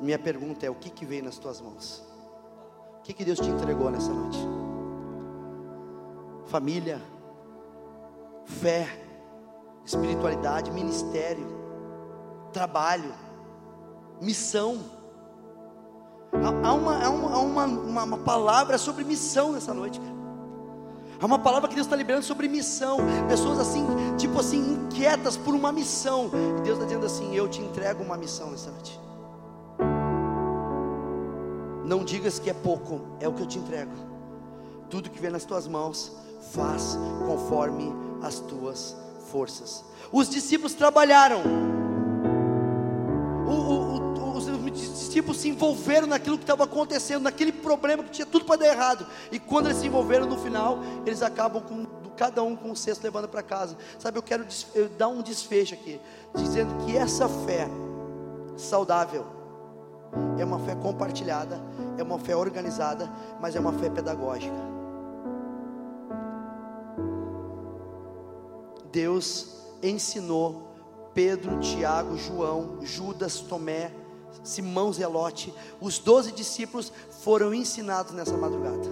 [0.00, 2.04] Minha pergunta é: o que, que vem nas tuas mãos?
[2.98, 4.38] O que, que Deus te entregou nessa noite?
[6.46, 7.00] Família,
[8.44, 8.86] fé,
[9.84, 11.46] espiritualidade, ministério,
[12.52, 13.12] trabalho,
[14.20, 14.99] missão.
[16.32, 20.00] Há uma, há uma, há uma, uma, uma palavra sobre missão nessa noite.
[21.20, 22.98] Há uma palavra que Deus está liberando sobre missão.
[23.28, 26.30] Pessoas assim, tipo assim, inquietas por uma missão.
[26.58, 28.98] E Deus está dizendo assim: Eu te entrego uma missão nessa noite.
[31.84, 33.92] Não digas que é pouco, é o que eu te entrego.
[34.88, 36.12] Tudo que vem nas tuas mãos,
[36.52, 38.96] faz conforme as tuas
[39.30, 39.84] forças.
[40.12, 41.42] Os discípulos trabalharam.
[45.20, 49.06] Discípulos se envolveram naquilo que estava acontecendo, naquele problema que tinha tudo para dar errado.
[49.30, 53.04] E quando eles se envolveram no final, eles acabam com cada um com um cesto
[53.04, 53.76] levando para casa.
[53.98, 56.00] Sabe, eu quero eu dar um desfecho aqui,
[56.34, 57.68] dizendo que essa fé
[58.56, 59.26] saudável
[60.38, 61.60] é uma fé compartilhada,
[61.96, 63.08] é uma fé organizada,
[63.40, 64.70] mas é uma fé pedagógica.
[68.90, 70.68] Deus ensinou
[71.14, 73.92] Pedro, Tiago, João, Judas, Tomé,
[74.42, 78.88] Simão Zelote, os doze discípulos foram ensinados nessa madrugada.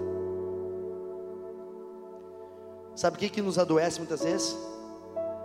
[2.94, 4.56] Sabe o que, que nos adoece muitas vezes?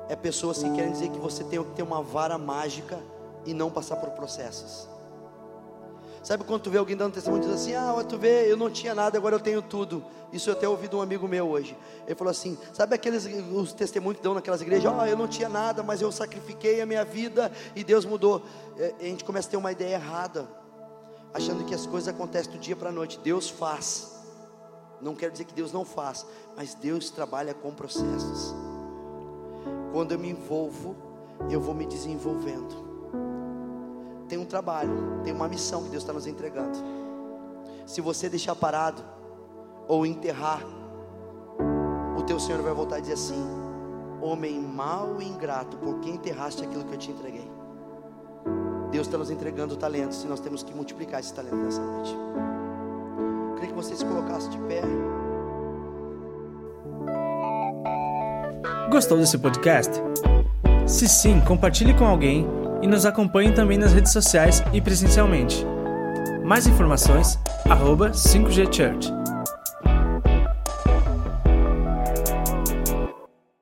[0.09, 2.99] É pessoas que querem dizer que você tem que ter uma vara mágica
[3.45, 4.92] e não passar por processos.
[6.23, 8.69] Sabe quando tu vê alguém dando testemunho e diz assim: Ah, tu vê, eu não
[8.69, 10.01] tinha nada, agora eu tenho tudo.
[10.31, 11.77] Isso eu até ouvi de um amigo meu hoje.
[12.07, 14.91] Ele falou assim: Sabe aqueles os testemunhos que dão naquelas igrejas?
[14.97, 18.41] Ah, eu não tinha nada, mas eu sacrifiquei a minha vida e Deus mudou.
[18.77, 20.47] É, a gente começa a ter uma ideia errada,
[21.33, 23.19] achando que as coisas acontecem do dia para a noite.
[23.21, 24.13] Deus faz.
[25.01, 28.55] Não quero dizer que Deus não faz, mas Deus trabalha com processos.
[29.91, 30.95] Quando eu me envolvo,
[31.49, 32.92] eu vou me desenvolvendo
[34.33, 36.75] tem um trabalho, tem uma missão que Deus está nos entregando.
[37.85, 39.03] Se você deixar parado
[39.87, 40.63] ou enterrar,
[42.17, 43.45] o teu Senhor vai voltar e dizer assim:
[44.19, 47.47] Homem mau e ingrato, por que enterraste aquilo que eu te entreguei?
[48.89, 52.15] Deus está nos entregando talentos e nós temos que multiplicar esse talento nessa noite.
[53.49, 54.81] Eu queria que você se colocasse de pé.
[58.89, 60.01] Gostou desse podcast?
[60.87, 65.65] Se sim, compartilhe com alguém e nos acompanhe também nas redes sociais e presencialmente.
[66.43, 69.22] Mais informações, arroba 5G Church.